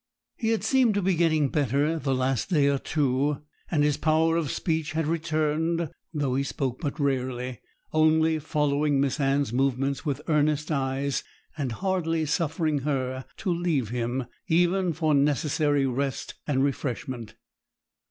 He 0.35 0.49
had 0.49 0.63
seemed 0.63 0.95
to 0.95 1.01
be 1.03 1.13
getting 1.13 1.49
better 1.49 1.99
the 1.99 2.15
last 2.15 2.49
day 2.49 2.65
or 2.65 2.79
two, 2.79 3.43
and 3.69 3.83
his 3.83 3.97
power 3.97 4.35
of 4.35 4.49
speech 4.49 4.93
had 4.93 5.05
returned, 5.05 5.91
though 6.11 6.33
he 6.33 6.41
spoke 6.41 6.81
but 6.81 6.99
rarely; 6.99 7.61
only 7.93 8.39
following 8.39 8.99
Miss 8.99 9.19
Anne's 9.19 9.53
movements 9.53 10.03
with 10.03 10.23
earnest 10.27 10.71
eyes, 10.71 11.23
and 11.55 11.71
hardly 11.71 12.25
suffering 12.25 12.79
her 12.79 13.25
to 13.37 13.53
leave 13.53 13.89
him, 13.89 14.25
even 14.47 14.91
for 14.91 15.13
necessary 15.13 15.85
rest 15.85 16.33
and 16.47 16.63
refreshment. 16.63 17.35